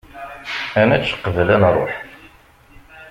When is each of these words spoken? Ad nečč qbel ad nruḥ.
Ad 0.79 0.85
nečč 0.87 1.09
qbel 1.23 1.49
ad 1.55 1.59
nruḥ. 1.61 1.93